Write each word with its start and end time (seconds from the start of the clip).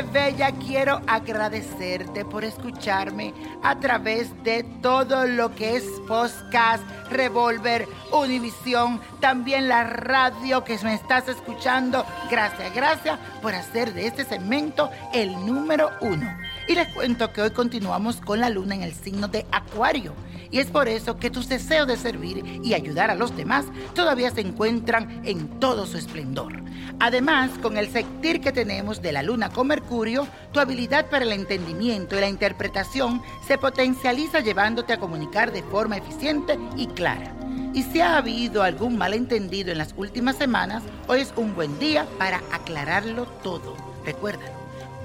bella, 0.00 0.52
quiero 0.52 1.02
agradecerte 1.06 2.24
por 2.24 2.44
escucharme 2.44 3.34
a 3.62 3.78
través 3.78 4.30
de 4.42 4.64
todo 4.80 5.26
lo 5.26 5.54
que 5.54 5.76
es 5.76 5.84
podcast, 6.08 6.82
Revolver, 7.10 7.86
Univisión, 8.10 9.02
también 9.20 9.68
la 9.68 9.84
radio 9.84 10.64
que 10.64 10.78
me 10.78 10.94
estás 10.94 11.28
escuchando. 11.28 12.06
Gracias, 12.30 12.74
gracias 12.74 13.18
por 13.42 13.54
hacer 13.54 13.92
de 13.92 14.06
este 14.06 14.24
segmento 14.24 14.90
el 15.12 15.32
número 15.44 15.90
uno. 16.00 16.26
Y 16.68 16.74
les 16.74 16.88
cuento 16.88 17.32
que 17.32 17.42
hoy 17.42 17.50
continuamos 17.50 18.16
con 18.16 18.40
la 18.40 18.48
luna 18.48 18.74
en 18.74 18.82
el 18.82 18.94
signo 18.94 19.28
de 19.28 19.46
Acuario. 19.50 20.14
Y 20.50 20.58
es 20.58 20.66
por 20.66 20.86
eso 20.86 21.16
que 21.16 21.30
tus 21.30 21.48
deseos 21.48 21.88
de 21.88 21.96
servir 21.96 22.60
y 22.62 22.74
ayudar 22.74 23.10
a 23.10 23.14
los 23.14 23.36
demás 23.36 23.64
todavía 23.94 24.30
se 24.30 24.42
encuentran 24.42 25.22
en 25.24 25.48
todo 25.58 25.86
su 25.86 25.96
esplendor. 25.96 26.62
Además, 27.00 27.50
con 27.62 27.76
el 27.76 27.90
sentir 27.90 28.40
que 28.40 28.52
tenemos 28.52 29.02
de 29.02 29.12
la 29.12 29.22
luna 29.22 29.48
con 29.48 29.66
Mercurio, 29.66 30.28
tu 30.52 30.60
habilidad 30.60 31.08
para 31.08 31.24
el 31.24 31.32
entendimiento 31.32 32.16
y 32.16 32.20
la 32.20 32.28
interpretación 32.28 33.22
se 33.46 33.58
potencializa 33.58 34.40
llevándote 34.40 34.92
a 34.92 35.00
comunicar 35.00 35.52
de 35.52 35.62
forma 35.62 35.96
eficiente 35.96 36.58
y 36.76 36.86
clara. 36.88 37.34
Y 37.74 37.82
si 37.82 38.00
ha 38.02 38.18
habido 38.18 38.62
algún 38.62 38.96
malentendido 38.98 39.72
en 39.72 39.78
las 39.78 39.94
últimas 39.96 40.36
semanas, 40.36 40.82
hoy 41.08 41.20
es 41.20 41.32
un 41.36 41.54
buen 41.54 41.78
día 41.78 42.06
para 42.18 42.42
aclararlo 42.52 43.24
todo. 43.42 43.74
Recuérdalo. 44.04 44.61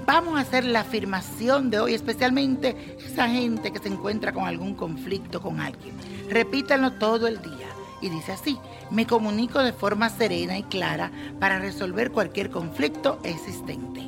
Vamos 0.08 0.38
a 0.38 0.40
hacer 0.40 0.64
la 0.64 0.80
afirmación 0.80 1.68
de 1.68 1.80
hoy, 1.80 1.92
especialmente 1.92 2.96
esa 2.98 3.28
gente 3.28 3.70
que 3.70 3.78
se 3.78 3.88
encuentra 3.88 4.32
con 4.32 4.46
algún 4.46 4.74
conflicto 4.74 5.42
con 5.42 5.60
alguien. 5.60 5.94
Repítanlo 6.30 6.94
todo 6.94 7.26
el 7.26 7.42
día. 7.42 7.66
Y 8.00 8.08
dice 8.08 8.32
así, 8.32 8.58
me 8.90 9.06
comunico 9.06 9.62
de 9.62 9.74
forma 9.74 10.08
serena 10.08 10.56
y 10.56 10.62
clara 10.62 11.12
para 11.38 11.58
resolver 11.58 12.10
cualquier 12.10 12.48
conflicto 12.48 13.18
existente. 13.22 14.00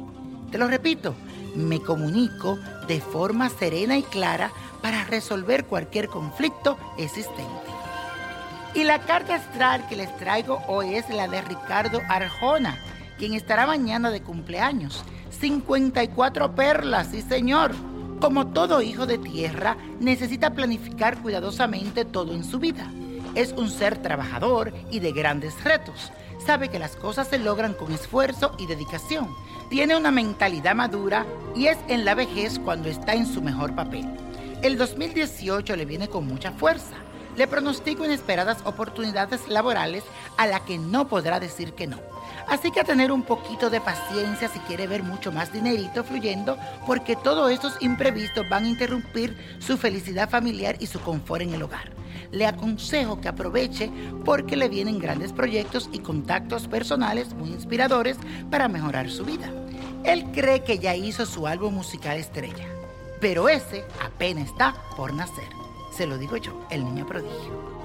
Te 0.50 0.56
lo 0.56 0.68
repito, 0.68 1.14
me 1.54 1.82
comunico 1.82 2.58
de 2.88 3.02
forma 3.02 3.50
serena 3.50 3.98
y 3.98 4.02
clara 4.02 4.52
para 4.80 5.04
resolver 5.04 5.66
cualquier 5.66 6.08
conflicto 6.08 6.78
existente. 6.96 7.44
Y 8.72 8.84
la 8.84 9.00
carta 9.00 9.34
astral 9.34 9.86
que 9.86 9.96
les 9.96 10.16
traigo 10.16 10.62
hoy 10.66 10.94
es 10.94 11.10
la 11.10 11.28
de 11.28 11.42
Ricardo 11.42 12.00
Arjona, 12.08 12.78
quien 13.20 13.34
estará 13.34 13.66
mañana 13.66 14.10
de 14.10 14.22
cumpleaños. 14.22 15.04
54 15.28 16.54
perlas, 16.54 17.08
sí 17.08 17.20
señor. 17.20 17.72
Como 18.18 18.46
todo 18.46 18.80
hijo 18.80 19.04
de 19.04 19.18
tierra, 19.18 19.76
necesita 20.00 20.54
planificar 20.54 21.20
cuidadosamente 21.20 22.06
todo 22.06 22.32
en 22.32 22.42
su 22.42 22.58
vida. 22.58 22.90
Es 23.34 23.52
un 23.52 23.68
ser 23.68 23.98
trabajador 23.98 24.72
y 24.90 25.00
de 25.00 25.12
grandes 25.12 25.62
retos. 25.62 26.10
Sabe 26.46 26.70
que 26.70 26.78
las 26.78 26.96
cosas 26.96 27.28
se 27.28 27.38
logran 27.38 27.74
con 27.74 27.92
esfuerzo 27.92 28.56
y 28.58 28.66
dedicación. 28.66 29.28
Tiene 29.68 29.98
una 29.98 30.10
mentalidad 30.10 30.74
madura 30.74 31.26
y 31.54 31.66
es 31.66 31.76
en 31.88 32.06
la 32.06 32.14
vejez 32.14 32.58
cuando 32.58 32.88
está 32.88 33.12
en 33.12 33.26
su 33.26 33.42
mejor 33.42 33.74
papel. 33.74 34.06
El 34.62 34.78
2018 34.78 35.76
le 35.76 35.84
viene 35.84 36.08
con 36.08 36.26
mucha 36.26 36.52
fuerza. 36.52 36.96
Le 37.36 37.46
pronostico 37.46 38.06
inesperadas 38.06 38.58
oportunidades 38.64 39.46
laborales 39.46 40.04
a 40.38 40.46
la 40.46 40.64
que 40.64 40.78
no 40.78 41.06
podrá 41.06 41.38
decir 41.38 41.74
que 41.74 41.86
no. 41.86 41.98
Así 42.46 42.70
que 42.70 42.80
a 42.80 42.84
tener 42.84 43.12
un 43.12 43.22
poquito 43.22 43.70
de 43.70 43.80
paciencia 43.80 44.48
si 44.48 44.58
quiere 44.60 44.86
ver 44.86 45.02
mucho 45.02 45.32
más 45.32 45.52
dinerito 45.52 46.04
fluyendo, 46.04 46.58
porque 46.86 47.16
todos 47.16 47.50
estos 47.50 47.76
imprevistos 47.80 48.48
van 48.48 48.64
a 48.64 48.68
interrumpir 48.68 49.36
su 49.58 49.76
felicidad 49.76 50.28
familiar 50.28 50.76
y 50.80 50.86
su 50.86 51.00
confort 51.00 51.42
en 51.42 51.54
el 51.54 51.62
hogar. 51.62 51.90
Le 52.32 52.46
aconsejo 52.46 53.20
que 53.20 53.28
aproveche 53.28 53.90
porque 54.24 54.56
le 54.56 54.68
vienen 54.68 54.98
grandes 54.98 55.32
proyectos 55.32 55.88
y 55.92 55.98
contactos 56.00 56.68
personales 56.68 57.34
muy 57.34 57.50
inspiradores 57.50 58.16
para 58.50 58.68
mejorar 58.68 59.10
su 59.10 59.24
vida. 59.24 59.50
Él 60.04 60.24
cree 60.32 60.62
que 60.62 60.78
ya 60.78 60.94
hizo 60.94 61.26
su 61.26 61.46
álbum 61.46 61.74
musical 61.74 62.16
estrella, 62.16 62.66
pero 63.20 63.48
ese 63.48 63.84
apenas 64.04 64.48
está 64.48 64.74
por 64.96 65.12
nacer. 65.12 65.48
Se 65.92 66.06
lo 66.06 66.16
digo 66.18 66.36
yo, 66.36 66.58
el 66.70 66.84
niño 66.84 67.06
prodigio. 67.06 67.80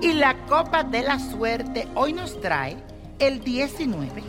Y 0.00 0.14
la 0.14 0.34
copa 0.46 0.82
de 0.82 1.02
la 1.02 1.18
suerte 1.18 1.86
hoy 1.94 2.14
nos 2.14 2.40
trae 2.40 2.76
el 3.20 3.44
19, 3.44 4.22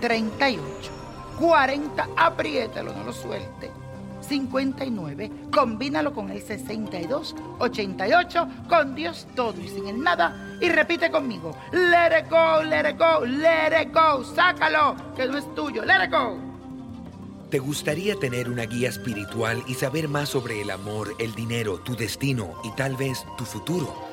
38, 0.00 0.62
40, 1.38 2.08
apriétalo, 2.16 2.92
no 2.94 3.04
lo 3.04 3.12
suelte. 3.12 3.70
59, 4.20 5.30
combínalo 5.52 6.14
con 6.14 6.30
el 6.30 6.40
62, 6.40 7.34
88, 7.58 8.48
con 8.68 8.94
Dios 8.94 9.26
todo 9.34 9.60
y 9.60 9.68
sin 9.68 9.88
el 9.88 10.00
nada. 10.00 10.56
Y 10.60 10.68
repite 10.68 11.10
conmigo, 11.10 11.56
let 11.72 12.20
it 12.20 12.30
go, 12.30 12.62
let 12.62 12.88
it 12.88 12.96
go, 12.96 13.26
let 13.26 13.82
it 13.82 13.92
go, 13.92 14.24
sácalo, 14.24 14.94
que 15.16 15.26
no 15.26 15.38
es 15.38 15.54
tuyo, 15.54 15.84
let 15.84 16.04
it 16.04 16.10
go. 16.12 16.38
¿Te 17.50 17.58
gustaría 17.58 18.14
tener 18.14 18.48
una 18.48 18.64
guía 18.64 18.88
espiritual 18.88 19.62
y 19.66 19.74
saber 19.74 20.08
más 20.08 20.30
sobre 20.30 20.62
el 20.62 20.70
amor, 20.70 21.14
el 21.18 21.34
dinero, 21.34 21.78
tu 21.80 21.94
destino 21.96 22.54
y 22.64 22.70
tal 22.70 22.96
vez 22.96 23.26
tu 23.36 23.44
futuro? 23.44 24.11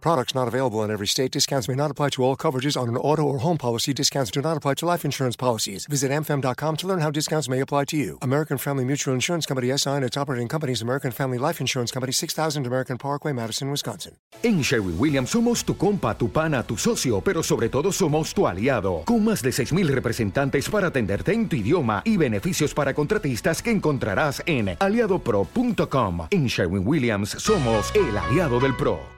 Products 0.00 0.34
not 0.34 0.48
available 0.48 0.82
in 0.84 0.90
every 0.90 1.06
state. 1.06 1.32
Discounts 1.32 1.68
may 1.68 1.74
not 1.74 1.90
apply 1.90 2.10
to 2.10 2.22
all 2.22 2.36
coverages 2.36 2.80
on 2.80 2.88
an 2.88 2.96
auto 2.96 3.22
or 3.22 3.38
home 3.38 3.58
policy. 3.58 3.92
Discounts 3.92 4.30
do 4.30 4.40
not 4.40 4.56
apply 4.56 4.74
to 4.74 4.86
life 4.86 5.04
insurance 5.04 5.36
policies. 5.36 5.86
Visit 5.86 6.10
amfam.com 6.10 6.76
to 6.76 6.86
learn 6.86 7.00
how 7.00 7.10
discounts 7.10 7.48
may 7.48 7.60
apply 7.60 7.86
to 7.86 7.96
you. 7.96 8.18
American 8.22 8.58
Family 8.58 8.84
Mutual 8.84 9.14
Insurance 9.14 9.44
Company 9.46 9.76
SI 9.76 9.90
and 9.90 10.04
its 10.04 10.16
operating 10.16 10.48
companies 10.48 10.82
American 10.82 11.10
Family 11.10 11.38
Life 11.38 11.60
Insurance 11.60 11.90
Company 11.92 12.12
6000 12.12 12.66
American 12.66 12.96
Parkway, 12.96 13.32
Madison, 13.32 13.70
Wisconsin. 13.70 14.14
En 14.42 14.62
Sherwin 14.62 14.96
Williams 14.98 15.30
somos 15.30 15.64
tu 15.64 15.76
compa, 15.76 16.16
tu 16.16 16.30
pana, 16.30 16.62
tu 16.62 16.76
socio, 16.76 17.20
pero 17.20 17.42
sobre 17.42 17.68
todo 17.68 17.90
somos 17.90 18.32
tu 18.32 18.46
aliado, 18.46 19.02
con 19.04 19.24
más 19.24 19.42
de 19.42 19.50
6.000 19.50 19.88
representantes 19.88 20.68
para 20.68 20.88
atenderte 20.88 21.32
en 21.32 21.48
tu 21.48 21.56
idioma 21.56 22.02
y 22.04 22.16
beneficios 22.16 22.72
para 22.72 22.94
contratistas 22.94 23.62
que 23.62 23.72
encontrarás 23.72 24.42
en 24.46 24.76
aliadopro.com. 24.78 26.28
En 26.30 26.46
Sherwin 26.46 26.86
Williams 26.86 27.30
somos 27.30 27.92
el 27.94 28.16
aliado 28.16 28.60
del 28.60 28.76
PRO. 28.76 29.17